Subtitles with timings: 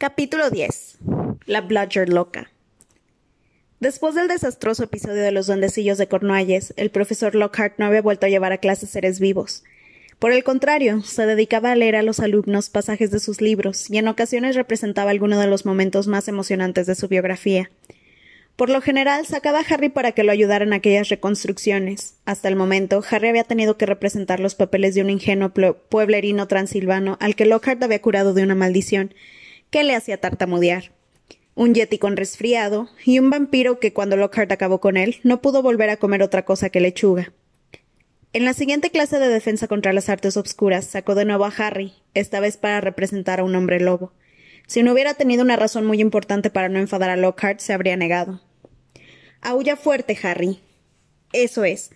[0.00, 0.98] Capítulo 10.
[1.46, 2.52] La Bludger loca.
[3.80, 8.24] Después del desastroso episodio de los duendecillos de Cornualles, el profesor Lockhart no había vuelto
[8.24, 9.64] a llevar a clase seres vivos.
[10.20, 13.98] Por el contrario, se dedicaba a leer a los alumnos pasajes de sus libros y
[13.98, 17.68] en ocasiones representaba alguno de los momentos más emocionantes de su biografía.
[18.54, 22.14] Por lo general, sacaba a Harry para que lo ayudara en aquellas reconstrucciones.
[22.24, 25.52] Hasta el momento, Harry había tenido que representar los papeles de un ingenuo
[25.88, 29.12] pueblerino transilvano al que Lockhart había curado de una maldición
[29.70, 30.92] que le hacía tartamudear.
[31.54, 35.62] Un yeti con resfriado y un vampiro que cuando Lockhart acabó con él no pudo
[35.62, 37.32] volver a comer otra cosa que lechuga.
[38.32, 41.94] En la siguiente clase de defensa contra las artes obscuras sacó de nuevo a Harry,
[42.14, 44.12] esta vez para representar a un hombre lobo.
[44.66, 47.96] Si no hubiera tenido una razón muy importante para no enfadar a Lockhart, se habría
[47.96, 48.42] negado.
[49.40, 50.60] Aulla fuerte, Harry.
[51.32, 51.90] Eso es.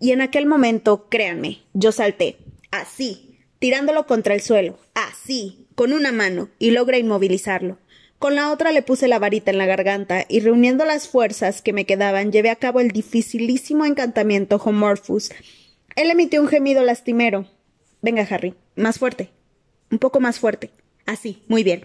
[0.00, 2.38] Y en aquel momento, créanme, yo salté,
[2.72, 7.78] así, tirándolo contra el suelo, así, con una mano, y logré inmovilizarlo.
[8.18, 11.72] Con la otra le puse la varita en la garganta y reuniendo las fuerzas que
[11.72, 15.30] me quedaban llevé a cabo el dificilísimo encantamiento Homorphus.
[15.96, 17.46] Él emitió un gemido lastimero.
[18.00, 19.30] Venga, Harry, más fuerte.
[19.90, 20.70] Un poco más fuerte.
[21.04, 21.82] Así, muy bien.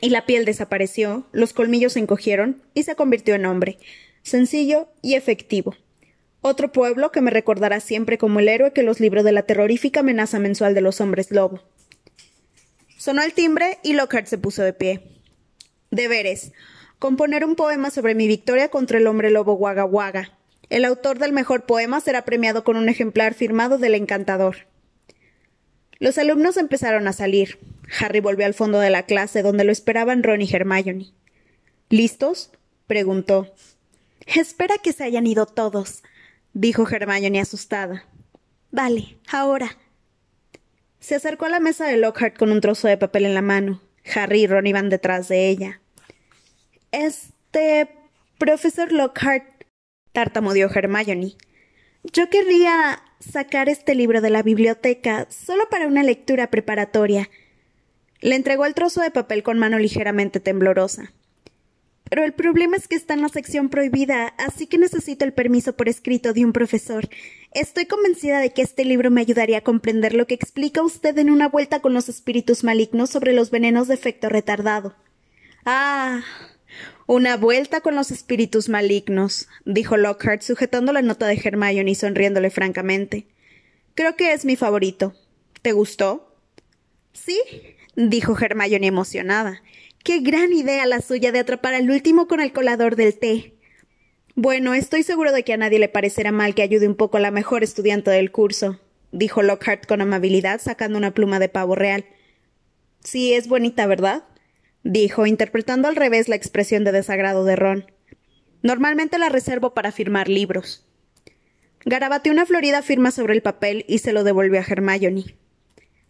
[0.00, 3.78] Y la piel desapareció, los colmillos se encogieron y se convirtió en hombre,
[4.22, 5.74] sencillo y efectivo.
[6.40, 10.00] Otro pueblo que me recordará siempre como el héroe que los libró de la terrorífica
[10.00, 11.62] amenaza mensual de los hombres lobo.
[13.02, 15.02] Sonó el timbre y Lockhart se puso de pie.
[15.90, 16.52] Deberes.
[17.00, 20.38] Componer un poema sobre mi victoria contra el hombre lobo Waga Waga.
[20.70, 24.68] El autor del mejor poema será premiado con un ejemplar firmado del encantador.
[25.98, 27.58] Los alumnos empezaron a salir.
[27.98, 31.10] Harry volvió al fondo de la clase donde lo esperaban Ron y Hermione.
[31.88, 32.52] ¿Listos?
[32.86, 33.52] preguntó.
[34.26, 36.04] Espera que se hayan ido todos,
[36.52, 38.04] dijo Hermione asustada.
[38.70, 39.76] Vale, ahora.
[41.02, 43.82] Se acercó a la mesa de Lockhart con un trozo de papel en la mano.
[44.14, 45.80] Harry y Ron iban detrás de ella.
[46.92, 47.88] Este.
[48.38, 49.44] profesor Lockhart.
[50.12, 51.34] tartamudeó Hermione.
[52.04, 57.28] Yo querría sacar este libro de la biblioteca solo para una lectura preparatoria.
[58.20, 61.12] Le entregó el trozo de papel con mano ligeramente temblorosa.
[62.12, 65.74] Pero el problema es que está en la sección prohibida, así que necesito el permiso
[65.74, 67.08] por escrito de un profesor.
[67.52, 71.30] Estoy convencida de que este libro me ayudaría a comprender lo que explica usted en
[71.30, 74.94] una vuelta con los espíritus malignos sobre los venenos de efecto retardado.
[75.64, 76.20] Ah.
[77.06, 82.50] Una vuelta con los espíritus malignos, dijo Lockhart, sujetando la nota de Hermione y sonriéndole
[82.50, 83.26] francamente.
[83.94, 85.14] Creo que es mi favorito.
[85.62, 86.36] ¿Te gustó?
[87.14, 87.40] Sí,
[87.96, 89.62] dijo Hermione emocionada.
[90.04, 93.54] Qué gran idea la suya de atrapar al último con el colador del té.
[94.34, 97.20] Bueno, estoy seguro de que a nadie le parecerá mal que ayude un poco a
[97.20, 98.80] la mejor estudiante del curso,
[99.12, 102.04] dijo Lockhart con amabilidad, sacando una pluma de pavo real.
[103.04, 104.24] Sí, es bonita, ¿verdad?
[104.82, 107.86] dijo, interpretando al revés la expresión de desagrado de Ron.
[108.62, 110.84] Normalmente la reservo para firmar libros.
[111.84, 115.36] Garabateó una florida firma sobre el papel y se lo devolvió a Hermione.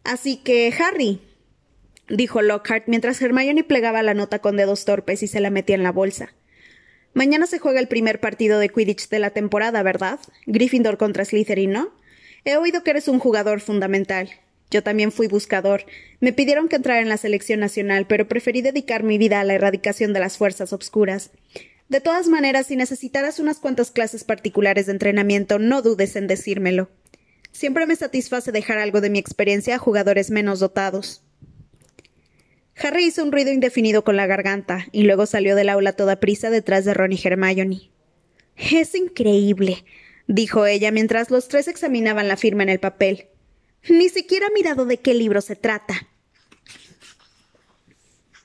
[0.05, 1.21] Así que, Harry,
[2.09, 5.83] dijo Lockhart mientras Hermione plegaba la nota con dedos torpes y se la metía en
[5.83, 6.35] la bolsa.
[7.15, 10.19] Mañana se juega el primer partido de Quidditch de la temporada, ¿verdad?
[10.47, 11.93] Gryffindor contra Slytherin, ¿no?
[12.45, 14.31] He oído que eres un jugador fundamental.
[14.71, 15.85] Yo también fui buscador.
[16.21, 19.55] Me pidieron que entrara en la selección nacional, pero preferí dedicar mi vida a la
[19.55, 21.31] erradicación de las fuerzas obscuras.
[21.91, 26.89] De todas maneras, si necesitaras unas cuantas clases particulares de entrenamiento, no dudes en decírmelo.
[27.53, 31.23] Siempre me satisface dejar algo de mi experiencia a jugadores menos dotados.
[32.77, 36.51] Harry hizo un ruido indefinido con la garganta y luego salió del aula toda prisa
[36.51, 37.91] detrás de Ron y Hermione.
[38.57, 39.85] Es increíble,
[40.27, 43.29] dijo ella mientras los tres examinaban la firma en el papel.
[43.89, 46.09] Ni siquiera ha mirado de qué libro se trata.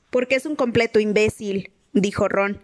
[0.09, 2.61] Porque es un completo imbécil, dijo Ron.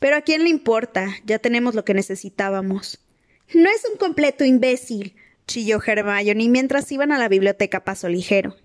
[0.00, 3.00] Pero a quién le importa, ya tenemos lo que necesitábamos.
[3.52, 5.14] No es un completo imbécil,
[5.46, 8.56] chilló Hermione mientras iban a la biblioteca paso ligero.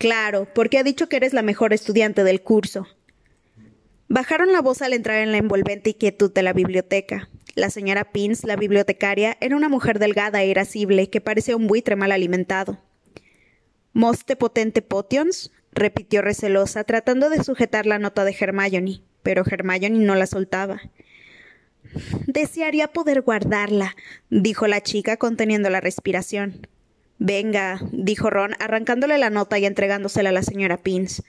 [0.00, 2.86] Claro, porque ha dicho que eres la mejor estudiante del curso.
[4.08, 7.28] Bajaron la voz al entrar en la envolvente inquietud de la biblioteca.
[7.54, 11.96] La señora Pins, la bibliotecaria, era una mujer delgada e irascible que parecía un buitre
[11.96, 12.78] mal alimentado.
[13.92, 15.52] ¿Moste potente potions?
[15.70, 20.80] repitió recelosa, tratando de sujetar la nota de Hermione, pero Hermione no la soltaba.
[22.26, 23.94] Desearía poder guardarla,
[24.30, 26.66] dijo la chica conteniendo la respiración.
[27.22, 31.22] Venga, dijo Ron, arrancándole la nota y entregándosela a la señora Pins.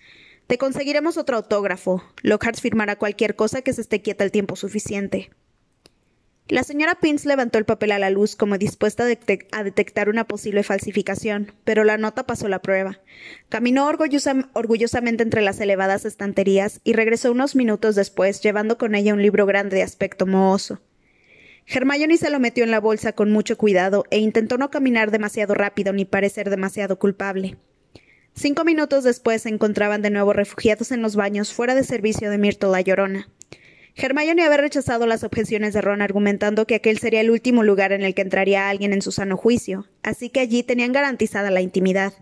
[0.48, 2.02] Te conseguiremos otro autógrafo.
[2.22, 5.32] Lockhart firmará cualquier cosa que se esté quieta el tiempo suficiente.
[6.48, 10.64] La señora Pins levantó el papel a la luz como dispuesta a, detectar una posible
[10.64, 13.02] falsificación, pero la nota pasó la prueba.
[13.50, 19.22] Caminó orgullosamente entre las elevadas estanterías y regresó unos minutos después llevando con ella un
[19.22, 20.80] libro grande de aspecto mohoso.
[21.68, 25.54] Hermione se lo metió en la bolsa con mucho cuidado e intentó no caminar demasiado
[25.54, 27.58] rápido ni parecer demasiado culpable.
[28.34, 32.38] Cinco minutos después se encontraban de nuevo refugiados en los baños fuera de servicio de
[32.38, 33.30] Myrtle la Llorona.
[33.96, 38.04] Hermione había rechazado las objeciones de Ron argumentando que aquel sería el último lugar en
[38.04, 42.14] el que entraría alguien en su sano juicio, así que allí tenían garantizada la intimidad.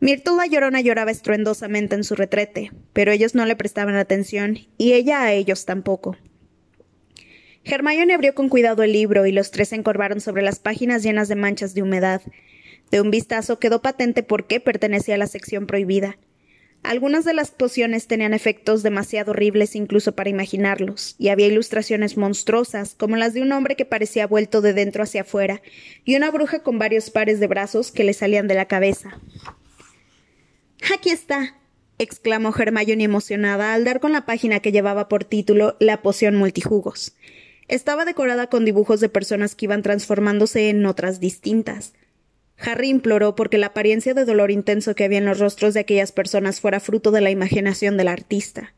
[0.00, 4.94] Myrtle la llorona lloraba estruendosamente en su retrete, pero ellos no le prestaban atención, y
[4.94, 6.16] ella a ellos tampoco.
[7.64, 11.28] Hermione abrió con cuidado el libro y los tres se encorvaron sobre las páginas llenas
[11.28, 12.22] de manchas de humedad.
[12.90, 16.16] De un vistazo quedó patente por qué pertenecía a la sección prohibida.
[16.82, 22.94] Algunas de las pociones tenían efectos demasiado horribles incluso para imaginarlos, y había ilustraciones monstruosas,
[22.94, 25.60] como las de un hombre que parecía vuelto de dentro hacia afuera,
[26.06, 29.20] y una bruja con varios pares de brazos que le salían de la cabeza.
[30.94, 31.54] Aquí está,
[31.98, 37.14] exclamó Hermione emocionada al dar con la página que llevaba por título La poción multijugos.
[37.70, 41.92] Estaba decorada con dibujos de personas que iban transformándose en otras distintas.
[42.58, 46.10] Harry imploró porque la apariencia de dolor intenso que había en los rostros de aquellas
[46.10, 48.74] personas fuera fruto de la imaginación del artista.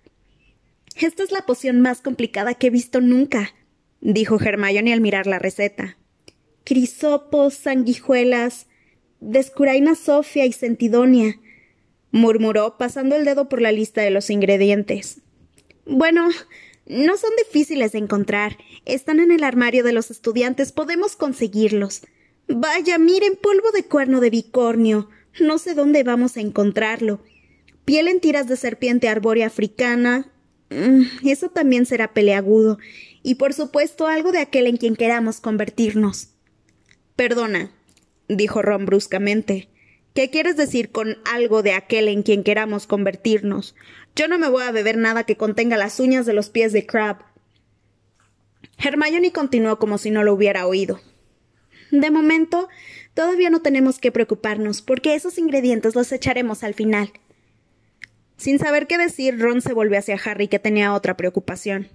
[0.94, 3.54] Esta es la poción más complicada que he visto nunca,
[4.02, 5.96] dijo Hermione al mirar la receta.
[6.62, 8.66] Crisopos, sanguijuelas,
[9.20, 11.40] descuraina sofia y centidonia,
[12.10, 15.22] murmuró, pasando el dedo por la lista de los ingredientes.
[15.86, 16.28] Bueno,
[16.87, 18.58] no son difíciles de encontrar.
[18.84, 20.73] Están en el armario de los estudiantes.
[20.73, 22.02] Podemos conseguirlos.
[22.49, 25.08] Vaya, miren, polvo de cuerno de bicornio.
[25.40, 27.23] No sé dónde vamos a encontrarlo.
[27.84, 30.31] Piel en tiras de serpiente arbórea africana.
[30.70, 32.79] Mm, eso también será peleagudo.
[33.23, 36.31] Y por supuesto algo de aquel en quien queramos convertirnos.
[37.17, 37.70] Perdona,
[38.29, 39.69] dijo Ron bruscamente.
[40.14, 43.75] ¿Qué quieres decir con algo de aquel en quien queramos convertirnos?
[44.14, 46.86] Yo no me voy a beber nada que contenga las uñas de los pies de
[46.86, 47.18] Crab.
[48.78, 51.00] Hermione continuó como si no lo hubiera oído.
[51.90, 52.68] De momento,
[53.14, 57.12] todavía no tenemos que preocuparnos, porque esos ingredientes los echaremos al final.
[58.36, 61.88] Sin saber qué decir, Ron se volvió hacia Harry, que tenía otra preocupación.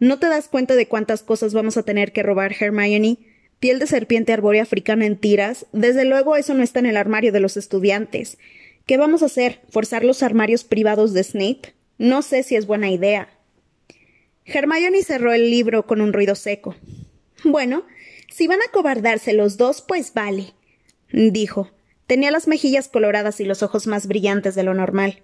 [0.00, 3.18] ¿No te das cuenta de cuántas cosas vamos a tener que robar, Hermione?
[3.60, 5.66] Piel de serpiente arbórea africana en tiras.
[5.72, 8.38] Desde luego eso no está en el armario de los estudiantes.
[8.86, 9.62] ¿Qué vamos a hacer?
[9.70, 11.74] ¿Forzar los armarios privados de Snape?
[11.96, 13.30] No sé si es buena idea.
[14.44, 16.76] Hermione cerró el libro con un ruido seco.
[17.44, 17.84] Bueno,
[18.30, 20.52] si van a cobardarse los dos, pues vale,
[21.10, 21.70] dijo.
[22.06, 25.22] Tenía las mejillas coloradas y los ojos más brillantes de lo normal.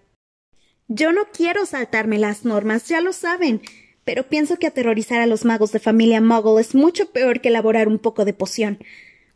[0.89, 3.61] Yo no quiero saltarme las normas, ya lo saben,
[4.05, 7.89] pero pienso que aterrorizar a los magos de familia Muggle es mucho peor que elaborar
[7.89, 8.79] un poco de poción.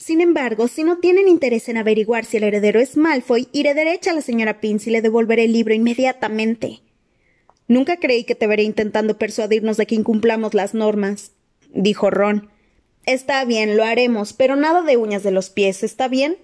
[0.05, 4.11] Sin embargo, si no tienen interés en averiguar si el heredero es Malfoy, iré derecha
[4.11, 6.83] a la señora Pince y le devolveré el libro inmediatamente.
[7.69, 11.33] Nunca creí que te veré intentando persuadirnos de que incumplamos las normas,
[11.73, 12.51] dijo Ron.
[13.07, 16.37] Está bien, lo haremos, pero nada de uñas de los pies, ¿está bien?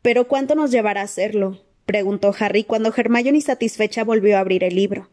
[0.00, 1.60] ¿Pero cuánto nos llevará a hacerlo?
[1.86, 5.08] preguntó Harry cuando Hermione satisfecha volvió a abrir el libro.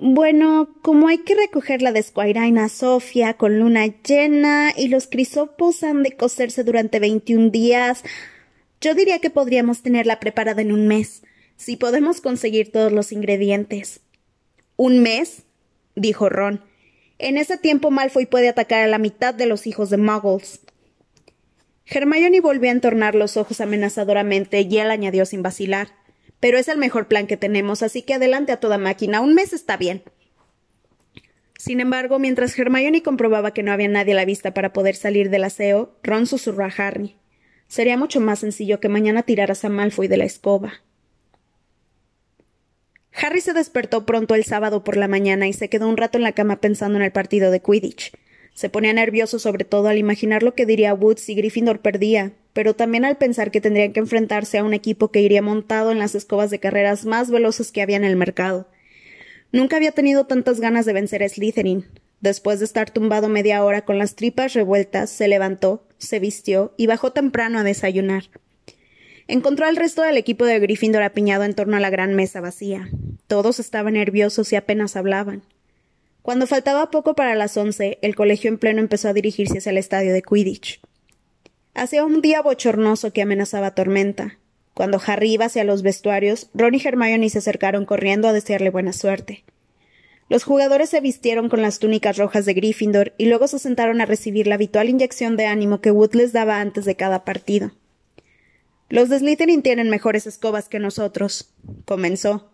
[0.00, 6.04] Bueno, como hay que recoger la descuairaina Sofía con luna llena y los crisopos han
[6.04, 8.04] de cocerse durante veintiún días,
[8.80, 11.24] yo diría que podríamos tenerla preparada en un mes,
[11.56, 14.00] si podemos conseguir todos los ingredientes.
[14.76, 15.42] ¿Un mes?
[15.96, 16.62] dijo Ron.
[17.18, 20.60] En ese tiempo Malfoy puede atacar a la mitad de los hijos de Muggles.
[21.86, 25.88] Hermione volvió a entornar los ojos amenazadoramente y él añadió sin vacilar.
[26.40, 29.20] Pero es el mejor plan que tenemos, así que adelante a toda máquina.
[29.20, 30.02] Un mes está bien.
[31.58, 35.28] Sin embargo, mientras Hermione comprobaba que no había nadie a la vista para poder salir
[35.28, 37.16] del aseo, Ron susurró a Harry.
[37.66, 40.84] Sería mucho más sencillo que mañana tiraras a Malfoy de la escoba.
[43.12, 46.24] Harry se despertó pronto el sábado por la mañana y se quedó un rato en
[46.24, 48.12] la cama pensando en el partido de Quidditch.
[48.54, 52.74] Se ponía nervioso sobre todo al imaginar lo que diría Woods si Gryffindor perdía, pero
[52.74, 56.16] también al pensar que tendrían que enfrentarse a un equipo que iría montado en las
[56.16, 58.66] escobas de carreras más veloces que había en el mercado.
[59.52, 61.86] Nunca había tenido tantas ganas de vencer a Slytherin.
[62.20, 66.88] Después de estar tumbado media hora con las tripas revueltas, se levantó, se vistió y
[66.88, 68.24] bajó temprano a desayunar.
[69.28, 72.88] Encontró al resto del equipo de Gryffindor apiñado en torno a la gran mesa vacía.
[73.28, 75.44] Todos estaban nerviosos y apenas hablaban.
[76.22, 79.78] Cuando faltaba poco para las once, el colegio en pleno empezó a dirigirse hacia el
[79.78, 80.80] estadio de Quidditch.
[81.74, 84.38] Hacía un día bochornoso que amenazaba tormenta.
[84.74, 88.92] Cuando Harry iba hacia los vestuarios, Ron y Hermione se acercaron corriendo a desearle buena
[88.92, 89.44] suerte.
[90.28, 94.06] Los jugadores se vistieron con las túnicas rojas de Gryffindor y luego se sentaron a
[94.06, 97.72] recibir la habitual inyección de ánimo que Wood les daba antes de cada partido.
[98.90, 102.50] Los de Slytherin tienen mejores escobas que nosotros, comenzó.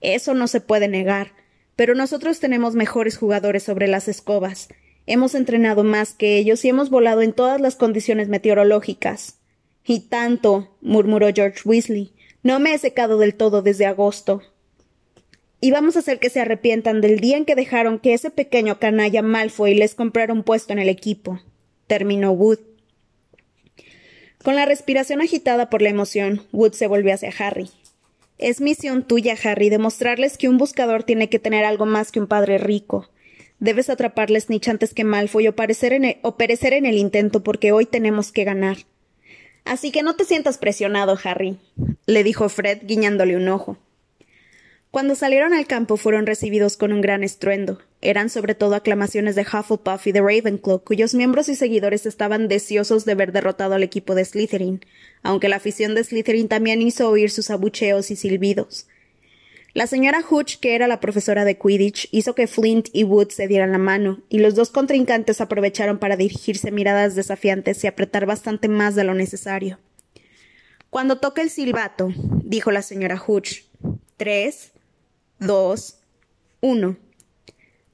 [0.00, 1.32] Eso no se puede negar,
[1.76, 4.68] pero nosotros tenemos mejores jugadores sobre las escobas.
[5.06, 9.38] Hemos entrenado más que ellos y hemos volado en todas las condiciones meteorológicas.
[9.86, 12.12] Y tanto, murmuró George Weasley.
[12.42, 14.42] No me he secado del todo desde agosto.
[15.60, 18.78] Y vamos a hacer que se arrepientan del día en que dejaron que ese pequeño
[18.78, 21.40] canalla Malfoy les comprara un puesto en el equipo.
[21.86, 22.58] Terminó Wood.
[24.42, 27.70] Con la respiración agitada por la emoción, Wood se volvió hacia Harry.
[28.36, 32.26] Es misión tuya, Harry, demostrarles que un buscador tiene que tener algo más que un
[32.26, 33.08] padre rico.
[33.64, 37.86] Debes atraparles Snitch antes que Malfoy o, en o perecer en el intento porque hoy
[37.86, 38.76] tenemos que ganar.
[39.64, 41.56] Así que no te sientas presionado, Harry,
[42.04, 43.78] le dijo Fred, guiñándole un ojo.
[44.90, 47.80] Cuando salieron al campo fueron recibidos con un gran estruendo.
[48.02, 53.06] Eran sobre todo aclamaciones de Hufflepuff y de Ravenclaw, cuyos miembros y seguidores estaban deseosos
[53.06, 54.84] de ver derrotado al equipo de Slytherin,
[55.22, 58.88] aunque la afición de Slytherin también hizo oír sus abucheos y silbidos.
[59.74, 63.48] La señora Hooch, que era la profesora de Quidditch, hizo que Flint y Wood se
[63.48, 68.68] dieran la mano, y los dos contrincantes aprovecharon para dirigirse miradas desafiantes y apretar bastante
[68.68, 69.80] más de lo necesario.
[70.90, 72.10] Cuando toque el silbato,
[72.44, 73.64] dijo la señora Hooch.
[74.16, 74.70] Tres,
[75.40, 75.98] dos,
[76.60, 76.96] uno.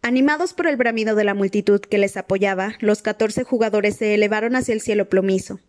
[0.02, 4.54] Animados por el bramido de la multitud que les apoyaba, los catorce jugadores se elevaron
[4.54, 5.60] hacia el cielo plomizo.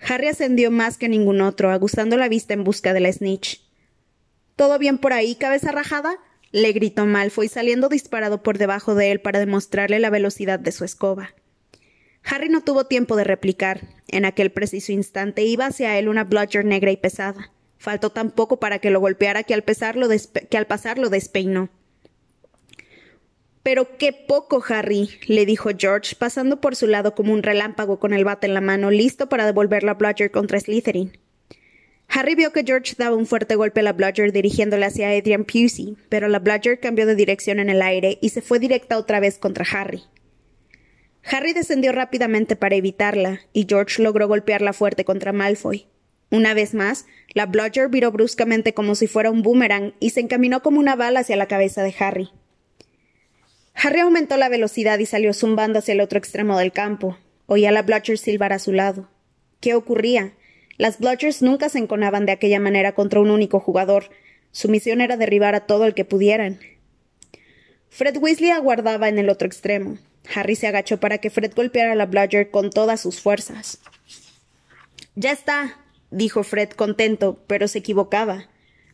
[0.00, 3.67] Harry ascendió más que ningún otro, aguzando la vista en busca de la snitch.
[4.58, 6.18] ¿Todo bien por ahí, cabeza rajada?
[6.50, 10.84] le gritó Malfoy, saliendo disparado por debajo de él para demostrarle la velocidad de su
[10.84, 11.32] escoba.
[12.24, 13.82] Harry no tuvo tiempo de replicar.
[14.08, 17.52] En aquel preciso instante iba hacia él una bludger negra y pesada.
[17.76, 21.68] Faltó tan poco para que lo golpeara que al, que al pasar lo despeinó.
[23.62, 28.12] Pero qué poco, Harry, le dijo George, pasando por su lado como un relámpago con
[28.12, 31.12] el bate en la mano, listo para devolver la bludger contra Slytherin.
[32.08, 35.96] Harry vio que George daba un fuerte golpe a la bludger dirigiéndole hacia Adrian Pusey,
[36.08, 39.38] pero la bludger cambió de dirección en el aire y se fue directa otra vez
[39.38, 40.04] contra Harry.
[41.30, 45.86] Harry descendió rápidamente para evitarla, y George logró golpearla fuerte contra Malfoy.
[46.30, 50.62] Una vez más, la bludger viró bruscamente como si fuera un boomerang y se encaminó
[50.62, 52.30] como una bala hacia la cabeza de Harry.
[53.74, 57.18] Harry aumentó la velocidad y salió zumbando hacia el otro extremo del campo.
[57.46, 59.08] Oía la bludger silbar a su lado.
[59.60, 60.34] ¿Qué ocurría?
[60.78, 64.04] Las bludgers nunca se enconaban de aquella manera contra un único jugador.
[64.52, 66.58] Su misión era derribar a todo el que pudieran.
[67.90, 69.98] Fred Weasley aguardaba en el otro extremo.
[70.34, 73.80] Harry se agachó para que Fred golpeara a la bludger con todas sus fuerzas.
[75.14, 75.78] Ya está,
[76.10, 78.48] dijo Fred contento, pero se equivocaba.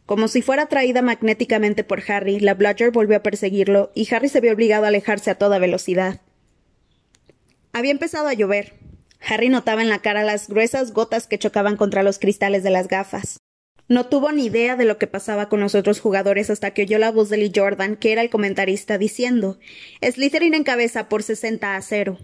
[0.06, 4.40] Como si fuera atraída magnéticamente por Harry, la Bludger volvió a perseguirlo y Harry se
[4.40, 6.20] vio obligado a alejarse a toda velocidad.
[7.72, 8.74] Había empezado a llover.
[9.26, 12.88] Harry notaba en la cara las gruesas gotas que chocaban contra los cristales de las
[12.88, 13.38] gafas.
[13.86, 16.98] No tuvo ni idea de lo que pasaba con los otros jugadores hasta que oyó
[16.98, 19.58] la voz de Lee Jordan, que era el comentarista, diciendo
[20.00, 22.18] Slytherin en cabeza por sesenta a cero.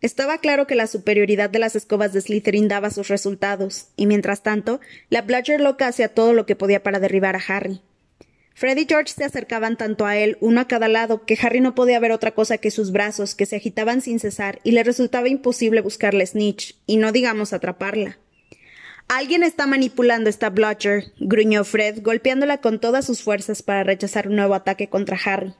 [0.00, 4.42] Estaba claro que la superioridad de las escobas de Slytherin daba sus resultados, y mientras
[4.42, 7.82] tanto, la Bludger loca hacía todo lo que podía para derribar a Harry.
[8.54, 11.74] Fred y George se acercaban tanto a él, uno a cada lado, que Harry no
[11.74, 15.28] podía ver otra cosa que sus brazos, que se agitaban sin cesar, y le resultaba
[15.28, 18.18] imposible buscarle Snitch, y no digamos atraparla.
[19.08, 24.36] Alguien está manipulando esta Bludger, gruñó Fred, golpeándola con todas sus fuerzas para rechazar un
[24.36, 25.54] nuevo ataque contra Harry.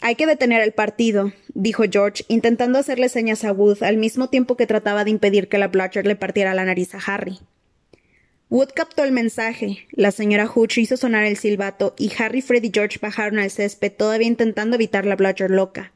[0.00, 4.56] Hay que detener el partido, dijo George, intentando hacerle señas a Wood al mismo tiempo
[4.56, 7.38] que trataba de impedir que la Bludger le partiera la nariz a Harry.
[8.54, 9.88] Wood captó el mensaje.
[9.90, 13.90] La señora Hooch hizo sonar el silbato y Harry, Fred y George bajaron al césped,
[13.90, 15.92] todavía intentando evitar la Bludger loca.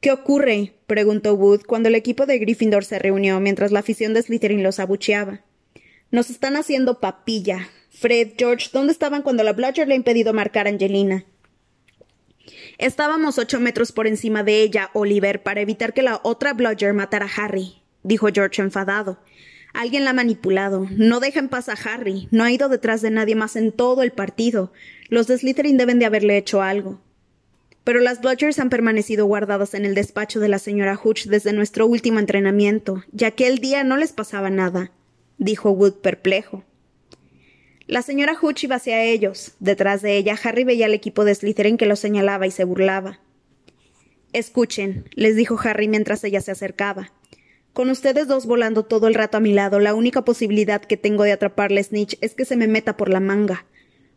[0.00, 0.72] ¿Qué ocurre?
[0.88, 4.80] preguntó Wood cuando el equipo de Gryffindor se reunió mientras la afición de Slytherin los
[4.80, 5.42] abucheaba.
[6.10, 7.68] Nos están haciendo papilla.
[7.88, 11.24] Fred, George, ¿dónde estaban cuando la Bludger le ha impedido marcar a Angelina?
[12.78, 17.26] Estábamos ocho metros por encima de ella, Oliver, para evitar que la otra Bludger matara
[17.26, 19.20] a Harry, dijo George enfadado.
[19.74, 20.86] Alguien la ha manipulado.
[20.96, 22.28] No deja en paz a Harry.
[22.30, 24.72] No ha ido detrás de nadie más en todo el partido.
[25.08, 27.00] Los de Slytherin deben de haberle hecho algo.
[27.82, 31.86] Pero las Bludgers han permanecido guardadas en el despacho de la señora Hooch desde nuestro
[31.86, 34.92] último entrenamiento, ya que el día no les pasaba nada,
[35.36, 36.64] dijo Wood perplejo.
[37.86, 39.52] La señora Hooch iba hacia ellos.
[39.58, 43.18] Detrás de ella, Harry veía al equipo de Slytherin que lo señalaba y se burlaba.
[44.32, 47.12] Escuchen, les dijo Harry mientras ella se acercaba.
[47.74, 51.24] Con ustedes dos volando todo el rato a mi lado, la única posibilidad que tengo
[51.24, 53.66] de atraparle Snitch es que se me meta por la manga.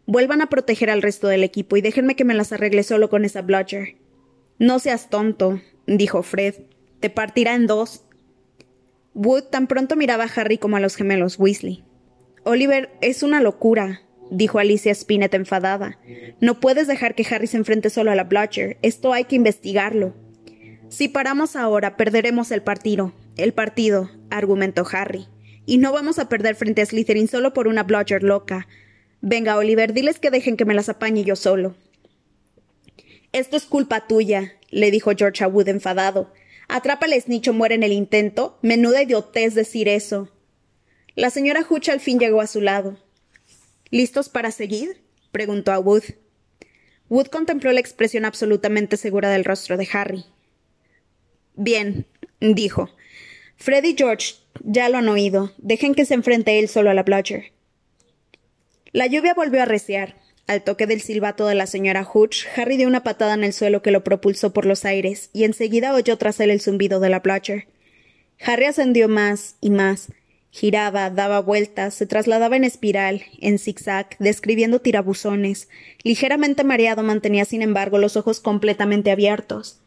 [0.06, 3.26] Vuelvan a proteger al resto del equipo y déjenme que me las arregle solo con
[3.26, 3.96] esa Bludger.
[4.60, 6.54] No seas tonto, dijo Fred.
[7.00, 8.04] Te partirá en dos.
[9.16, 11.84] Wood tan pronto miraba a Harry como a los gemelos Weasley.
[12.44, 15.98] Oliver, es una locura, dijo Alicia Spinett enfadada.
[16.40, 18.78] No puedes dejar que Harry se enfrente solo a la Bludger.
[18.84, 20.14] Esto hay que investigarlo.
[20.90, 23.14] Si paramos ahora, perderemos el partido.
[23.38, 25.28] El partido, argumentó Harry.
[25.66, 28.68] Y no vamos a perder frente a Slytherin solo por una Bludger loca.
[29.22, 31.76] Venga, Oliver, diles que dejen que me las apañe yo solo.
[33.34, 36.34] Esto es culpa tuya, le dijo George a Wood enfadado.
[36.68, 38.58] Atrápale Snitch o muere en el intento.
[38.62, 40.32] Menuda idiotez decir eso.
[41.16, 42.98] La señora Hooch al fin llegó a su lado.
[43.90, 45.02] ¿Listos para seguir?
[45.32, 46.04] preguntó a Wood.
[47.10, 50.26] Wood contempló la expresión absolutamente segura del rostro de Harry.
[51.56, 52.06] Bien,
[52.40, 52.90] dijo.
[53.58, 55.52] Fred y George ya lo han oído.
[55.58, 57.52] Dejen que se enfrente él solo a la Bludger.
[58.92, 60.16] La lluvia volvió a reciar.
[60.48, 63.82] Al toque del silbato de la señora Hooch, Harry dio una patada en el suelo
[63.82, 67.20] que lo propulsó por los aires, y enseguida oyó tras él el zumbido de la
[67.20, 67.68] Bludger.
[68.40, 70.08] Harry ascendió más y más.
[70.50, 75.68] Giraba, daba vueltas, se trasladaba en espiral, en zigzag, describiendo tirabuzones.
[76.04, 79.82] Ligeramente mareado mantenía, sin embargo, los ojos completamente abiertos.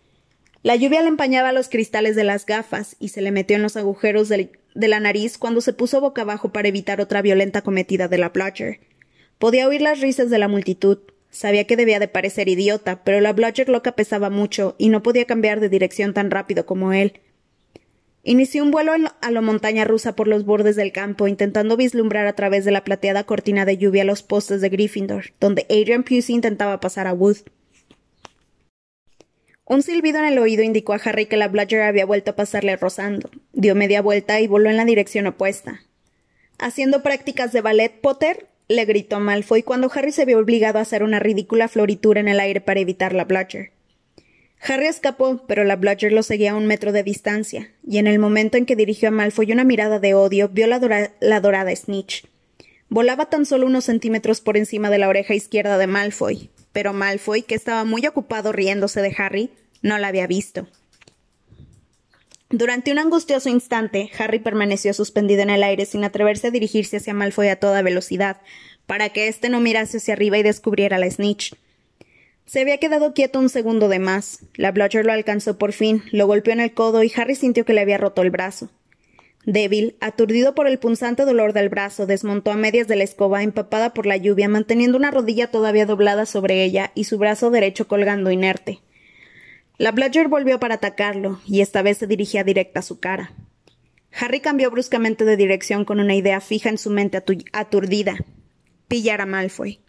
[0.62, 3.78] La lluvia le empañaba los cristales de las gafas y se le metió en los
[3.78, 8.18] agujeros de la nariz cuando se puso boca abajo para evitar otra violenta cometida de
[8.18, 8.80] la Bludger.
[9.38, 10.98] Podía oír las risas de la multitud.
[11.30, 15.24] Sabía que debía de parecer idiota, pero la Bludger loca pesaba mucho y no podía
[15.24, 17.20] cambiar de dirección tan rápido como él.
[18.22, 22.34] Inició un vuelo a la montaña rusa por los bordes del campo, intentando vislumbrar a
[22.34, 26.80] través de la plateada cortina de lluvia los postes de Gryffindor, donde Adrian Pusey intentaba
[26.80, 27.38] pasar a Wood.
[29.70, 32.74] Un silbido en el oído indicó a Harry que la Bludger había vuelto a pasarle
[32.74, 33.30] rozando.
[33.52, 35.82] Dio media vuelta y voló en la dirección opuesta.
[36.58, 38.48] ¿Haciendo prácticas de ballet, Potter?
[38.66, 42.40] le gritó Malfoy cuando Harry se vio obligado a hacer una ridícula floritura en el
[42.40, 43.70] aire para evitar la Bludger.
[44.60, 48.18] Harry escapó, pero la Bludger lo seguía a un metro de distancia, y en el
[48.18, 52.26] momento en que dirigió a Malfoy una mirada de odio, vio la, la dorada Snitch.
[52.88, 57.42] Volaba tan solo unos centímetros por encima de la oreja izquierda de Malfoy, pero Malfoy,
[57.42, 59.50] que estaba muy ocupado riéndose de Harry,
[59.82, 60.66] no la había visto.
[62.50, 67.14] Durante un angustioso instante, Harry permaneció suspendido en el aire sin atreverse a dirigirse hacia
[67.14, 68.40] Malfoy a toda velocidad,
[68.86, 71.54] para que éste no mirase hacia arriba y descubriera la snitch.
[72.46, 74.40] Se había quedado quieto un segundo de más.
[74.56, 77.72] La Bludger lo alcanzó por fin, lo golpeó en el codo y Harry sintió que
[77.72, 78.68] le había roto el brazo.
[79.46, 83.94] Débil, aturdido por el punzante dolor del brazo, desmontó a medias de la escoba empapada
[83.94, 88.32] por la lluvia, manteniendo una rodilla todavía doblada sobre ella y su brazo derecho colgando
[88.32, 88.80] inerte.
[89.80, 93.32] La Bludger volvió para atacarlo, y esta vez se dirigía directa a su cara.
[94.12, 98.18] Harry cambió bruscamente de dirección con una idea fija en su mente aturdida.
[98.88, 99.80] Pillar a Malfoy.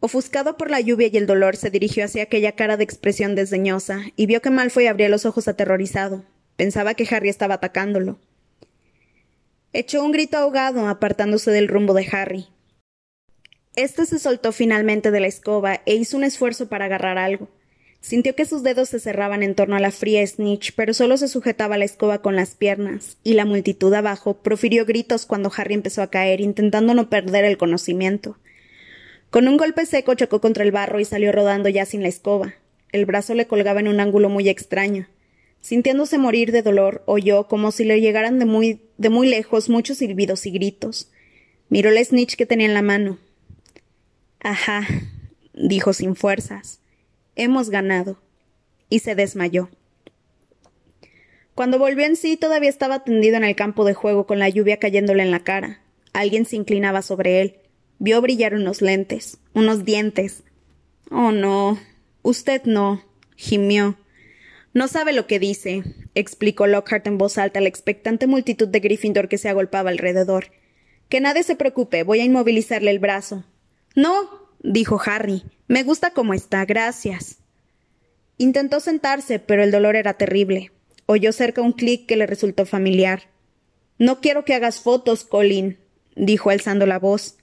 [0.00, 4.02] Ofuscado por la lluvia y el dolor, se dirigió hacia aquella cara de expresión desdeñosa
[4.16, 6.22] y vio que Malfoy abría los ojos aterrorizado.
[6.56, 8.18] Pensaba que Harry estaba atacándolo.
[9.72, 12.48] Echó un grito ahogado, apartándose del rumbo de Harry.
[13.76, 17.48] Este se soltó finalmente de la escoba e hizo un esfuerzo para agarrar algo.
[18.06, 21.26] Sintió que sus dedos se cerraban en torno a la fría snitch, pero solo se
[21.26, 26.02] sujetaba la escoba con las piernas, y la multitud abajo profirió gritos cuando Harry empezó
[26.02, 28.38] a caer, intentando no perder el conocimiento.
[29.30, 32.54] Con un golpe seco chocó contra el barro y salió rodando ya sin la escoba.
[32.92, 35.08] El brazo le colgaba en un ángulo muy extraño.
[35.60, 39.98] Sintiéndose morir de dolor, oyó como si le llegaran de muy, de muy lejos muchos
[39.98, 41.10] silbidos y gritos.
[41.70, 43.18] Miró la snitch que tenía en la mano.
[44.38, 44.86] Ajá,
[45.54, 46.78] dijo sin fuerzas.
[47.36, 48.18] Hemos ganado.
[48.88, 49.68] Y se desmayó.
[51.54, 54.78] Cuando volvió en sí, todavía estaba tendido en el campo de juego con la lluvia
[54.78, 55.80] cayéndole en la cara.
[56.12, 57.56] Alguien se inclinaba sobre él.
[57.98, 60.44] Vio brillar unos lentes, unos dientes.
[61.10, 61.78] Oh, no.
[62.22, 63.02] Usted no.
[63.36, 63.96] gimió.
[64.74, 65.82] No sabe lo que dice,
[66.14, 70.52] explicó Lockhart en voz alta a la expectante multitud de Gryffindor que se agolpaba alrededor.
[71.08, 73.46] Que nadie se preocupe, voy a inmovilizarle el brazo.
[73.94, 74.12] No,
[74.60, 75.44] dijo Harry.
[75.68, 77.38] Me gusta como está, gracias.
[78.38, 80.70] Intentó sentarse, pero el dolor era terrible.
[81.06, 83.22] Oyó cerca un clic que le resultó familiar.
[83.98, 85.78] No quiero que hagas fotos, Colin,
[86.14, 87.36] dijo alzando la voz.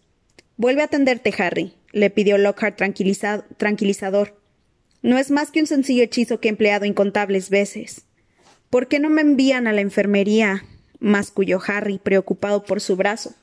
[0.55, 4.39] Vuelve a atenderte, Harry, le pidió Lockhart tranquilizador.
[5.01, 8.05] No es más que un sencillo hechizo que he empleado incontables veces.
[8.69, 10.63] ¿Por qué no me envían a la enfermería?
[10.99, 13.35] masculló Harry, preocupado por su brazo.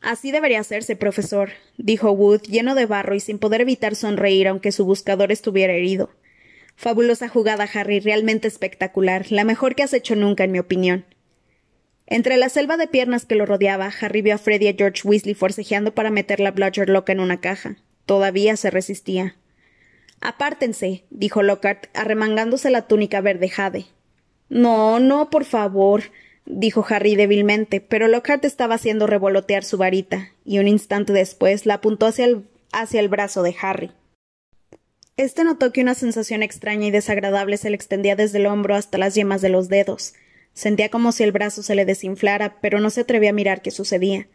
[0.00, 4.72] Así debería hacerse, profesor, dijo Wood, lleno de barro y sin poder evitar sonreír aunque
[4.72, 6.10] su buscador estuviera herido.
[6.76, 11.04] Fabulosa jugada, Harry, realmente espectacular, la mejor que has hecho nunca, en mi opinión.
[12.06, 15.02] Entre la selva de piernas que lo rodeaba, Harry vio a Freddy y a George
[15.06, 17.76] Weasley forcejeando para meter la Bludger loca en una caja.
[18.06, 19.36] Todavía se resistía.
[20.20, 23.86] Apártense, dijo Lockhart, arremangándose la túnica verde jade.
[24.48, 26.04] No, no, por favor,
[26.48, 31.74] dijo Harry débilmente, pero Lockhart estaba haciendo revolotear su varita, y un instante después la
[31.74, 33.92] apuntó hacia el, hacia el brazo de Harry.
[35.16, 38.98] Este notó que una sensación extraña y desagradable se le extendía desde el hombro hasta
[38.98, 40.14] las yemas de los dedos.
[40.54, 43.70] Sentía como si el brazo se le desinflara, pero no se atrevía a mirar qué
[43.70, 44.28] sucedía.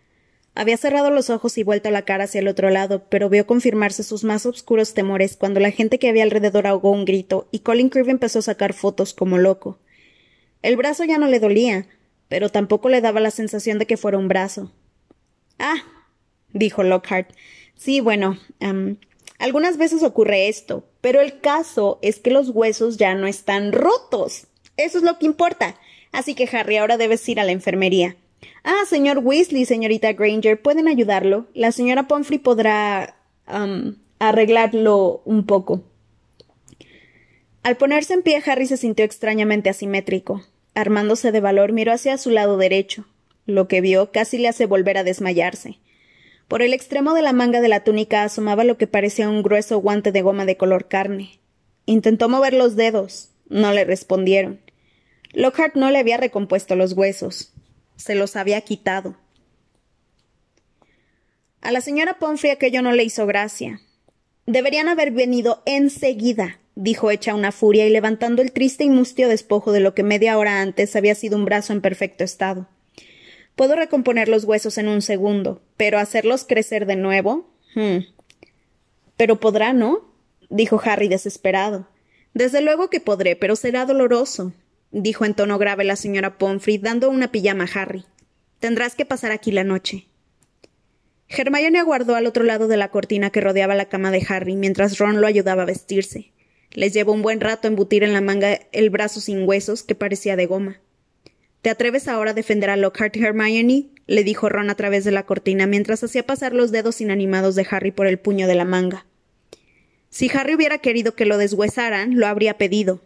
[0.55, 4.03] Había cerrado los ojos y vuelto la cara hacia el otro lado, pero vio confirmarse
[4.03, 7.89] sus más oscuros temores cuando la gente que había alrededor ahogó un grito y Colin
[7.89, 9.79] Creevy empezó a sacar fotos como loco.
[10.61, 11.87] El brazo ya no le dolía,
[12.29, 14.71] pero tampoco le daba la sensación de que fuera un brazo.
[15.59, 15.83] Ah,
[16.51, 17.29] dijo Lockhart.
[17.75, 18.37] Sí, bueno,
[19.39, 24.47] algunas veces ocurre esto, pero el caso es que los huesos ya no están rotos.
[24.77, 25.75] Eso es lo que importa.
[26.11, 28.15] Así que Harry ahora debes ir a la enfermería.
[28.63, 31.47] Ah, señor Weasley, señorita Granger, ¿pueden ayudarlo?
[31.53, 33.17] La señora Pomfrey podrá
[34.19, 35.83] arreglarlo un poco.
[37.63, 40.43] Al ponerse en pie, Harry se sintió extrañamente asimétrico.
[40.75, 43.05] Armándose de valor, miró hacia su lado derecho.
[43.45, 45.79] Lo que vio casi le hace volver a desmayarse.
[46.47, 49.79] Por el extremo de la manga de la túnica asomaba lo que parecía un grueso
[49.79, 51.39] guante de goma de color carne.
[51.85, 53.29] Intentó mover los dedos.
[53.49, 54.61] No le respondieron.
[55.33, 57.53] Lockhart no le había recompuesto los huesos.
[57.95, 59.17] Se los había quitado.
[61.61, 63.81] A la señora Pomfrey aquello no le hizo gracia.
[64.45, 69.71] Deberían haber venido enseguida, dijo hecha una furia y levantando el triste y mustio despojo
[69.71, 72.67] de lo que media hora antes había sido un brazo en perfecto estado.
[73.55, 77.49] Puedo recomponer los huesos en un segundo, pero hacerlos crecer de nuevo.
[77.75, 77.99] Hmm.
[79.15, 80.11] Pero podrá, ¿no?
[80.49, 81.87] dijo Harry desesperado.
[82.33, 84.53] Desde luego que podré, pero será doloroso,
[84.91, 88.05] dijo en tono grave la señora Pomfrey, dando una pijama a Harry.
[88.59, 90.07] Tendrás que pasar aquí la noche.
[91.27, 94.97] Hermione aguardó al otro lado de la cortina que rodeaba la cama de Harry mientras
[94.97, 96.32] Ron lo ayudaba a vestirse.
[96.73, 100.35] Les llevó un buen rato embutir en la manga el brazo sin huesos que parecía
[100.35, 100.79] de goma.
[101.61, 103.89] ¿Te atreves ahora a defender a Lockhart Hermione?
[104.05, 107.65] le dijo Ron a través de la cortina mientras hacía pasar los dedos inanimados de
[107.69, 109.05] Harry por el puño de la manga.
[110.09, 113.01] Si Harry hubiera querido que lo deshuesaran, lo habría pedido.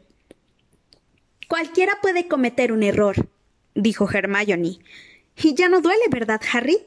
[1.47, 3.27] Cualquiera puede cometer un error,
[3.75, 4.79] dijo Hermione.
[5.41, 6.79] Y ya no duele, ¿verdad, Harry?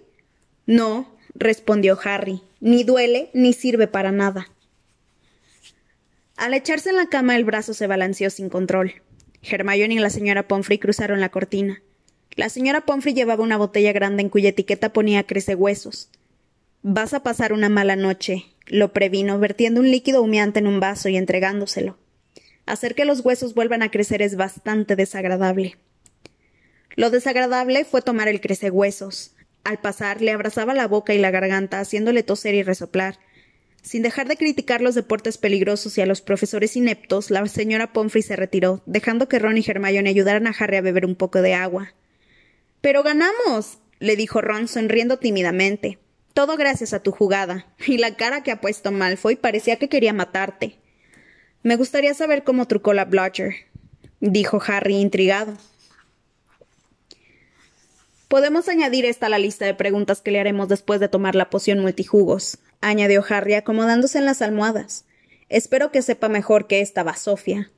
[0.67, 4.49] No, respondió Harry, ni duele ni sirve para nada.
[6.41, 9.03] Al echarse en la cama el brazo se balanceó sin control.
[9.43, 11.83] Hermione y la señora Pomfrey cruzaron la cortina.
[12.35, 16.09] La señora Pomfrey llevaba una botella grande en cuya etiqueta ponía crece huesos.
[16.81, 21.11] Vas a pasar una mala noche, lo previno, vertiendo un líquido humeante en un vaso
[21.11, 21.99] y entregándoselo.
[22.65, 25.77] Hacer que los huesos vuelvan a crecer es bastante desagradable.
[26.97, 29.35] Lo desagradable fue tomar el crecehuesos.
[29.63, 33.19] Al pasar, le abrazaba la boca y la garganta, haciéndole toser y resoplar,
[33.83, 38.23] sin dejar de criticar los deportes peligrosos y a los profesores ineptos, la señora Pomfrey
[38.23, 41.55] se retiró, dejando que Ron y Hermione ayudaran a Harry a beber un poco de
[41.55, 41.95] agua.
[42.81, 45.99] Pero ganamos, le dijo Ron sonriendo tímidamente.
[46.35, 47.67] Todo gracias a tu jugada.
[47.87, 50.79] Y la cara que ha puesto Malfoy parecía que quería matarte.
[51.63, 53.55] Me gustaría saber cómo trucó la Blotcher,
[54.21, 55.55] dijo Harry intrigado.
[58.29, 61.51] Podemos añadir esta a la lista de preguntas que le haremos después de tomar la
[61.51, 65.05] poción multijugos, añadió Harry acomodándose en las almohadas.
[65.49, 67.71] Espero que sepa mejor que esta Sofia.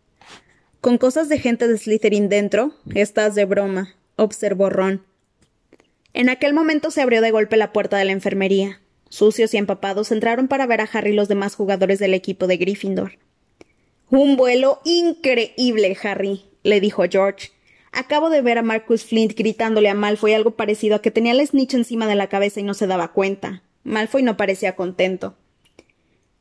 [0.81, 5.05] Con cosas de gente de Slytherin dentro, estás de broma, observó Ron.
[6.15, 8.81] En aquel momento se abrió de golpe la puerta de la enfermería.
[9.09, 12.57] Sucios y empapados entraron para ver a Harry y los demás jugadores del equipo de
[12.57, 13.19] Gryffindor.
[14.11, 17.51] Un vuelo increíble, Harry, le dijo George.
[17.93, 21.47] Acabo de ver a Marcus Flint gritándole a Malfoy algo parecido a que tenía el
[21.47, 23.63] snitch encima de la cabeza y no se daba cuenta.
[23.85, 25.37] Malfoy no parecía contento.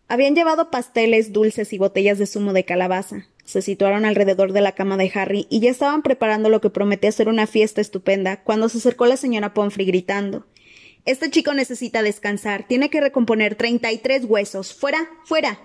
[0.07, 3.27] Habían llevado pasteles, dulces y botellas de zumo de calabaza.
[3.45, 7.11] Se situaron alrededor de la cama de Harry y ya estaban preparando lo que prometía
[7.11, 10.45] ser una fiesta estupenda cuando se acercó la señora Pomfrey gritando
[11.05, 12.67] Este chico necesita descansar.
[12.67, 14.73] Tiene que recomponer treinta y tres huesos.
[14.73, 15.09] ¡Fuera!
[15.23, 15.59] ¡Fuera!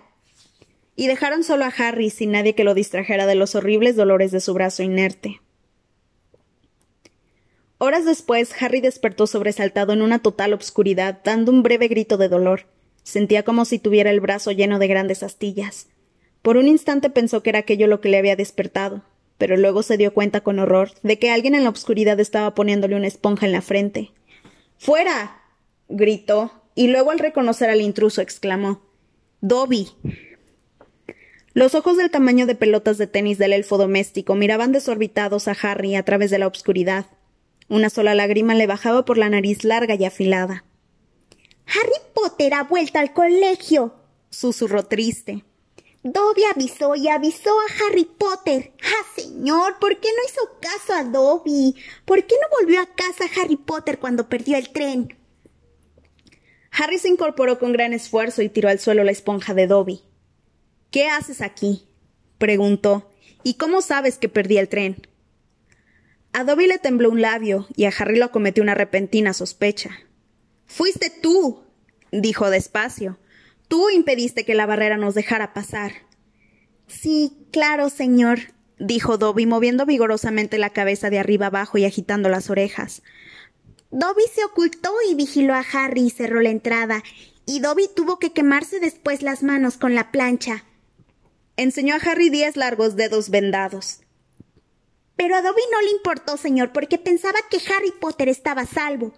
[0.94, 4.40] Y dejaron solo a Harry sin nadie que lo distrajera de los horribles dolores de
[4.40, 5.40] su brazo inerte.
[7.78, 12.66] Horas después, Harry despertó sobresaltado en una total obscuridad, dando un breve grito de dolor.
[13.02, 15.88] Sentía como si tuviera el brazo lleno de grandes astillas.
[16.40, 19.02] Por un instante pensó que era aquello lo que le había despertado,
[19.36, 22.96] pero luego se dio cuenta con horror de que alguien en la obscuridad estaba poniéndole
[22.96, 24.12] una esponja en la frente.
[24.78, 25.42] ¡Fuera!
[25.88, 28.82] gritó, y luego al reconocer al intruso exclamó
[29.40, 29.88] Dobby.
[31.52, 35.94] Los ojos del tamaño de pelotas de tenis del elfo doméstico miraban desorbitados a Harry
[35.94, 37.06] a través de la obscuridad.
[37.68, 40.64] Una sola lágrima le bajaba por la nariz larga y afilada.
[41.66, 43.94] Harry Potter ha vuelto al colegio,
[44.30, 45.44] susurró triste.
[46.04, 48.72] Dobby avisó y avisó a Harry Potter.
[48.80, 51.74] Ah, señor, ¿por qué no hizo caso a Dobby?
[52.04, 55.16] ¿Por qué no volvió a casa Harry Potter cuando perdió el tren?
[56.70, 60.02] Harry se incorporó con gran esfuerzo y tiró al suelo la esponja de Dobby.
[60.92, 61.88] ¿Qué haces aquí?
[62.38, 63.10] preguntó.
[63.42, 65.08] ¿Y cómo sabes que perdí el tren?
[66.38, 69.92] A Dobby le tembló un labio y a Harry lo acometió una repentina sospecha.
[70.66, 71.64] Fuiste tú,
[72.12, 73.18] dijo despacio.
[73.68, 75.92] Tú impediste que la barrera nos dejara pasar.
[76.88, 82.50] Sí, claro, señor, dijo Dobby, moviendo vigorosamente la cabeza de arriba abajo y agitando las
[82.50, 83.02] orejas.
[83.90, 87.02] Dobby se ocultó y vigiló a Harry y cerró la entrada,
[87.46, 90.66] y Dobby tuvo que quemarse después las manos con la plancha.
[91.56, 94.02] Enseñó a Harry diez largos dedos vendados.
[95.16, 99.14] Pero a Dobby no le importó, señor, porque pensaba que Harry Potter estaba a salvo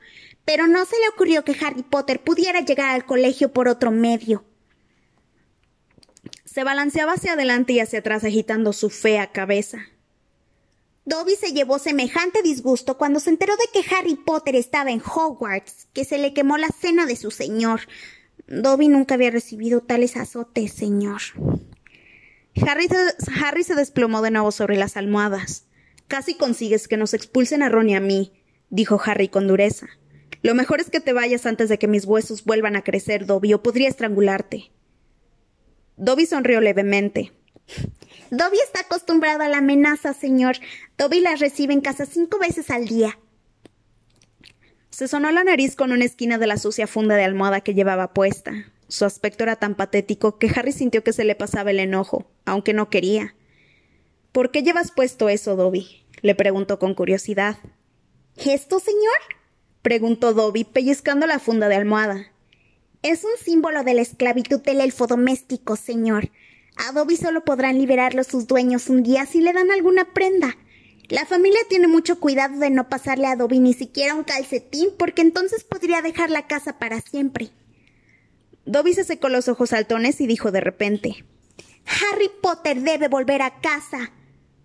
[0.49, 4.47] pero no se le ocurrió que Harry Potter pudiera llegar al colegio por otro medio.
[6.47, 9.81] Se balanceaba hacia adelante y hacia atrás agitando su fea cabeza.
[11.05, 15.89] Dobby se llevó semejante disgusto cuando se enteró de que Harry Potter estaba en Hogwarts,
[15.93, 17.83] que se le quemó la cena de su señor.
[18.47, 21.21] Dobby nunca había recibido tales azotes, señor.
[22.67, 22.97] Harry se,
[23.45, 25.68] Harry se desplomó de nuevo sobre las almohadas.
[26.09, 28.33] Casi consigues que nos expulsen a Ron y a mí,
[28.71, 29.87] dijo Harry con dureza.
[30.43, 33.55] Lo mejor es que te vayas antes de que mis huesos vuelvan a crecer, Dobby,
[33.55, 34.71] o podría estrangularte.
[35.97, 37.33] Dobby sonrió levemente.
[38.31, 40.57] Dobby está acostumbrado a la amenaza, señor.
[40.97, 43.19] Dobby la recibe en casa cinco veces al día.
[44.91, 48.15] Se sonó la nariz con una esquina de la sucia funda de almohada que llevaba
[48.15, 48.53] puesta.
[48.89, 52.73] Su aspecto era tan patético que Harry sintió que se le pasaba el enojo, aunque
[52.73, 53.35] no quería.
[54.39, 56.05] ¿Por qué llevas puesto eso, Dobby?
[56.23, 57.59] le preguntó con curiosidad.
[58.37, 59.19] ¿Esto, señor?
[59.83, 62.31] preguntó Dobby, pellizcando la funda de almohada.
[63.03, 66.31] Es un símbolo de la esclavitud del elfo doméstico, señor.
[66.77, 70.57] A Dobby solo podrán liberarlo sus dueños un día si le dan alguna prenda.
[71.09, 75.23] La familia tiene mucho cuidado de no pasarle a Dobby ni siquiera un calcetín, porque
[75.23, 77.51] entonces podría dejar la casa para siempre.
[78.67, 81.25] Dobby se secó los ojos saltones y dijo de repente
[81.87, 84.13] Harry Potter debe volver a casa.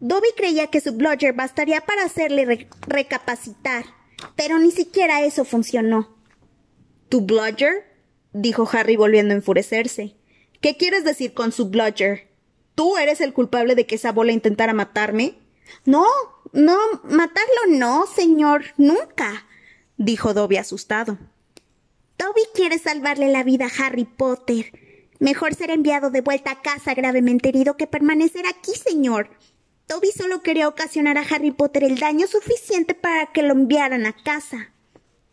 [0.03, 3.85] Dobby creía que su bludger bastaría para hacerle recapacitar.
[4.35, 6.13] Pero ni siquiera eso funcionó.
[7.07, 7.85] ¿Tu bludger?
[8.33, 10.17] dijo Harry volviendo a enfurecerse.
[10.59, 12.27] ¿Qué quieres decir con su bludger?
[12.75, 15.35] ¿Tú eres el culpable de que esa bola intentara matarme?
[15.85, 16.05] No,
[16.51, 19.45] no, matarlo no, señor, nunca,
[19.95, 21.17] dijo Dobby asustado.
[22.17, 24.77] Dobby quiere salvarle la vida a Harry Potter.
[25.19, 29.29] Mejor ser enviado de vuelta a casa gravemente herido que permanecer aquí, señor.
[29.87, 34.13] Toby solo quería ocasionar a Harry Potter el daño suficiente para que lo enviaran a
[34.13, 34.71] casa.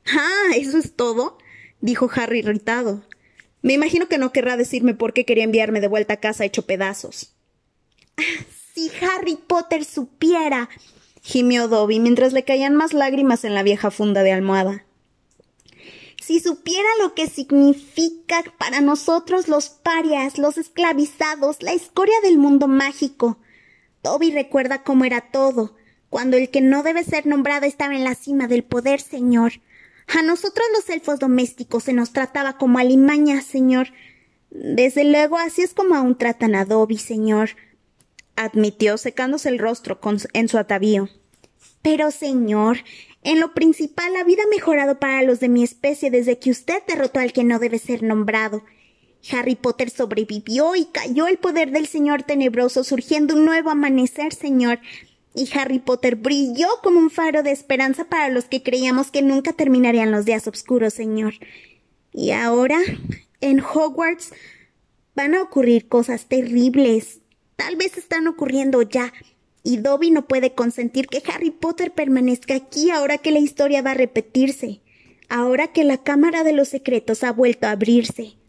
[0.07, 1.39] Ah, ¿eso es todo?
[1.81, 3.05] dijo Harry irritado.
[3.63, 6.67] Me imagino que no querrá decirme por qué quería enviarme de vuelta a casa hecho
[6.67, 7.35] pedazos.
[8.17, 8.23] Ah,
[8.75, 10.69] si Harry Potter supiera.
[11.23, 14.87] gimió Dobby mientras le caían más lágrimas en la vieja funda de almohada.
[16.21, 22.69] Si supiera lo que significa para nosotros los parias, los esclavizados, la escoria del mundo
[22.69, 23.39] mágico.
[24.03, 25.77] Toby recuerda cómo era todo,
[26.09, 29.53] cuando el que no debe ser nombrado estaba en la cima del poder, señor.
[30.09, 33.89] A nosotros los elfos domésticos se nos trataba como alimañas, señor.
[34.51, 37.51] Desde luego así es como aún tratan a Dobby, señor,
[38.35, 40.01] admitió secándose el rostro
[40.33, 41.09] en su atavío.
[41.83, 42.79] Pero, señor,
[43.23, 46.83] en lo principal la vida ha mejorado para los de mi especie desde que usted
[46.89, 48.65] derrotó al que no debe ser nombrado.
[49.31, 54.81] Harry Potter sobrevivió y cayó el poder del Señor Tenebroso, surgiendo un nuevo amanecer, Señor.
[55.35, 59.53] Y Harry Potter brilló como un faro de esperanza para los que creíamos que nunca
[59.53, 61.35] terminarían los días oscuros, Señor.
[62.13, 62.79] Y ahora,
[63.41, 64.33] en Hogwarts,
[65.15, 67.21] van a ocurrir cosas terribles.
[67.57, 69.13] Tal vez están ocurriendo ya.
[69.63, 73.93] Y Dobby no puede consentir que Harry Potter permanezca aquí ahora que la historia va
[73.93, 74.81] a repetirse.
[75.29, 78.40] Ahora que la Cámara de los Secretos ha vuelto a abrirse.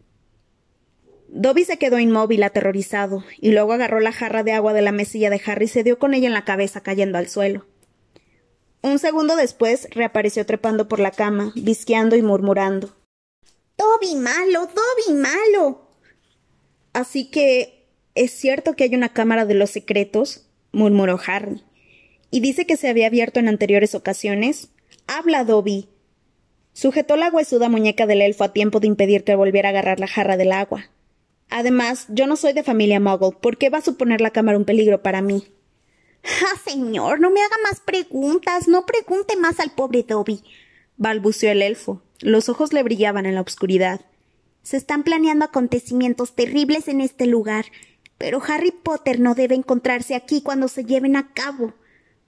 [1.34, 5.30] Dobby se quedó inmóvil, aterrorizado, y luego agarró la jarra de agua de la mesilla
[5.30, 7.66] de Harry y se dio con ella en la cabeza, cayendo al suelo.
[8.82, 12.94] Un segundo después reapareció trepando por la cama, visqueando y murmurando.
[13.78, 15.88] Dobby malo, Dobby malo.
[16.92, 21.62] Así que es cierto que hay una cámara de los secretos, murmuró Harry.
[22.30, 24.68] Y dice que se había abierto en anteriores ocasiones.
[25.06, 25.88] Habla, Dobby.
[26.74, 30.08] Sujetó la huesuda muñeca del elfo a tiempo de impedir que volviera a agarrar la
[30.08, 30.90] jarra del agua.
[31.54, 33.36] Además, yo no soy de familia Muggle.
[33.38, 35.52] ¿Por qué va a suponer la cámara un peligro para mí?
[36.24, 40.42] Ah, señor, no me haga más preguntas, no pregunte más al pobre Dobby,
[40.96, 42.00] balbuceó el elfo.
[42.20, 44.00] Los ojos le brillaban en la oscuridad.
[44.62, 47.66] Se están planeando acontecimientos terribles en este lugar,
[48.16, 51.74] pero Harry Potter no debe encontrarse aquí cuando se lleven a cabo.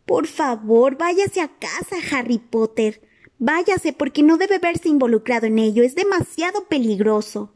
[0.04, 3.00] Por favor, váyase a casa, Harry Potter.
[3.38, 5.82] Váyase porque no debe verse involucrado en ello.
[5.82, 7.53] Es demasiado peligroso.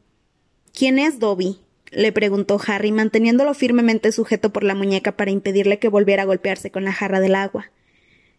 [0.78, 1.58] ¿Quién es Dobby?
[1.90, 6.70] le preguntó Harry, manteniéndolo firmemente sujeto por la muñeca para impedirle que volviera a golpearse
[6.70, 7.72] con la jarra del agua.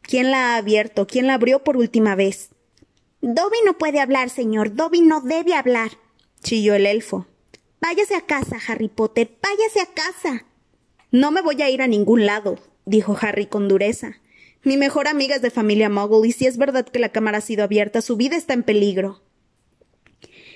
[0.04, 1.06] ¿Quién la ha abierto?
[1.06, 2.52] ¿Quién la abrió por última vez?
[3.19, 4.73] Dobby no puede hablar, señor.
[4.73, 5.91] Dobby no debe hablar.
[6.41, 7.28] chilló el elfo.
[7.82, 9.38] Váyase a casa, Harry Potter.
[9.43, 10.45] Váyase a casa.
[11.12, 14.13] No me voy a ir a ningún lado, dijo Harry con dureza.
[14.63, 17.41] Mi mejor amiga es de familia Muggle y si es verdad que la cámara ha
[17.41, 19.23] sido abierta, su vida está en peligro.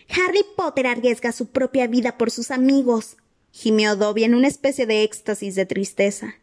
[0.09, 3.17] Harry Potter arriesga su propia vida por sus amigos,
[3.51, 6.35] gimió Dobby en una especie de éxtasis de tristeza.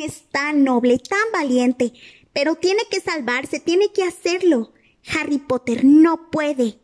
[0.00, 1.92] Es tan noble, tan valiente,
[2.32, 4.72] pero tiene que salvarse, tiene que hacerlo.
[5.06, 6.78] Harry Potter no puede.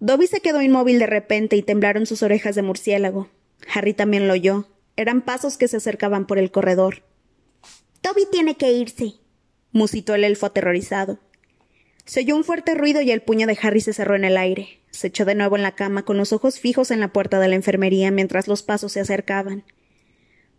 [0.00, 3.28] Dobby se quedó inmóvil de repente y temblaron sus orejas de murciélago.
[3.72, 4.66] Harry también lo oyó.
[4.96, 7.02] Eran pasos que se acercaban por el corredor.
[8.02, 9.14] Dobby tiene que irse,
[9.72, 11.20] musitó el elfo aterrorizado.
[12.04, 14.79] Se oyó un fuerte ruido y el puño de Harry se cerró en el aire.
[14.90, 17.48] Se echó de nuevo en la cama con los ojos fijos en la puerta de
[17.48, 19.64] la enfermería mientras los pasos se acercaban.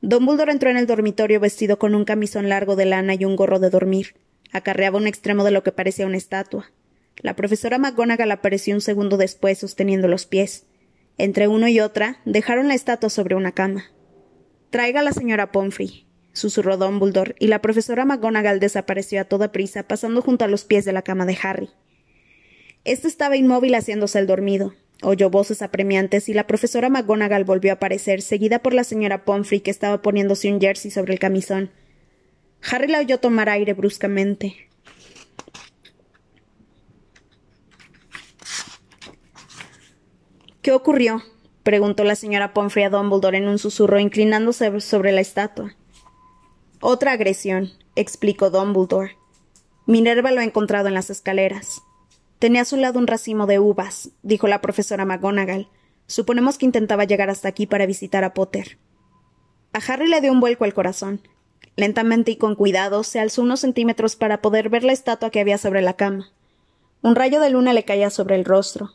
[0.01, 3.59] Dumbledore entró en el dormitorio vestido con un camisón largo de lana y un gorro
[3.59, 4.15] de dormir.
[4.51, 6.71] Acarreaba un extremo de lo que parecía una estatua.
[7.17, 10.65] La profesora McGonagall apareció un segundo después sosteniendo los pies.
[11.17, 13.85] Entre uno y otra dejaron la estatua sobre una cama.
[14.71, 20.21] Traiga la señora Pomfrey, susurró Dumbledore, y la profesora McGonagall desapareció a toda prisa, pasando
[20.21, 21.69] junto a los pies de la cama de Harry.
[22.83, 24.73] Este estaba inmóvil haciéndose el dormido.
[25.03, 29.61] Oyó voces apremiantes y la profesora McGonagall volvió a aparecer, seguida por la señora Pomfrey,
[29.61, 31.71] que estaba poniéndose un jersey sobre el camisón.
[32.71, 34.55] Harry la oyó tomar aire bruscamente.
[40.61, 41.23] ¿Qué ocurrió?
[41.63, 45.75] preguntó la señora Pomfrey a Dumbledore en un susurro, inclinándose sobre la estatua.
[46.79, 49.17] Otra agresión, explicó Dumbledore.
[49.85, 51.83] Minerva lo ha encontrado en las escaleras.
[52.41, 55.69] Tenía a su lado un racimo de uvas, dijo la profesora McGonagall.
[56.07, 58.79] Suponemos que intentaba llegar hasta aquí para visitar a Potter.
[59.73, 61.21] A Harry le dio un vuelco al corazón.
[61.75, 65.59] Lentamente y con cuidado se alzó unos centímetros para poder ver la estatua que había
[65.59, 66.31] sobre la cama.
[67.03, 68.89] Un rayo de luna le caía sobre el rostro.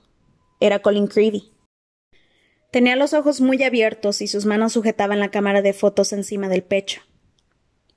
[0.58, 1.52] Era Colin Creevy.
[2.72, 6.64] Tenía los ojos muy abiertos y sus manos sujetaban la cámara de fotos encima del
[6.64, 7.02] pecho.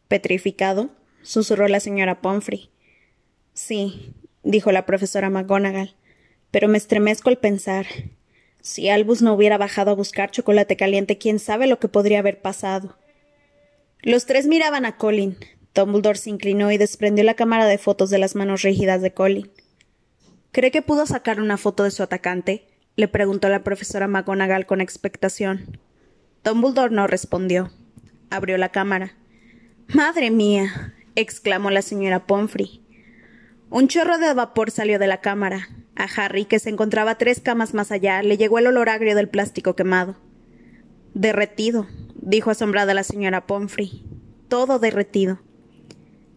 [0.07, 0.91] ¿Petrificado?
[1.23, 2.69] susurró la señora Pomfrey.
[3.53, 4.13] Sí,
[4.49, 5.95] dijo la profesora McGonagall,
[6.51, 7.85] pero me estremezco al pensar.
[8.61, 12.41] Si Albus no hubiera bajado a buscar chocolate caliente, quién sabe lo que podría haber
[12.41, 12.97] pasado.
[14.01, 15.37] Los tres miraban a Colin.
[15.75, 19.51] Dumbledore se inclinó y desprendió la cámara de fotos de las manos rígidas de Colin.
[20.51, 22.65] ¿Cree que pudo sacar una foto de su atacante?
[22.95, 25.79] le preguntó la profesora McGonagall con expectación.
[26.43, 27.71] Dumbledore no respondió.
[28.29, 29.15] Abrió la cámara.
[29.93, 30.95] Madre mía.
[31.15, 32.78] exclamó la señora Pomfrey.
[33.71, 35.69] Un chorro de vapor salió de la cámara.
[35.95, 39.29] A Harry, que se encontraba tres camas más allá, le llegó el olor agrio del
[39.29, 40.17] plástico quemado.
[41.13, 44.03] Derretido, dijo asombrada la señora Pomfrey.
[44.47, 45.39] Todo derretido.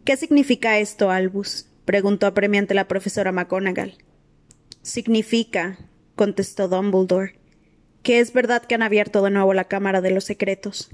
[0.04, 1.68] ¿Qué significa esto, Albus?
[1.86, 3.94] preguntó apremiante la profesora McGonagall.
[4.82, 5.78] Significa,
[6.16, 7.38] contestó Dumbledore,
[8.02, 10.90] que es verdad que han abierto de nuevo la Cámara de los Secretos.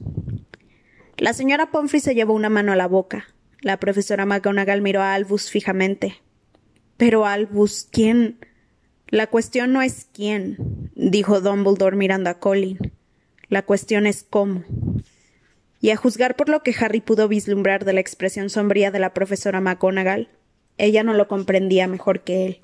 [1.17, 3.27] La señora Pomfrey se llevó una mano a la boca.
[3.61, 6.23] La profesora McGonagall miró a Albus fijamente.
[6.99, 8.39] Pero Albus, ¿quién?
[9.07, 12.93] La cuestión no es quién, dijo Dumbledore mirando a Colin.
[13.49, 14.65] La cuestión es cómo.
[15.81, 19.15] Y a juzgar por lo que Harry pudo vislumbrar de la expresión sombría de la
[19.15, 20.29] profesora McGonagall,
[20.77, 22.61] ella no lo comprendía mejor que él.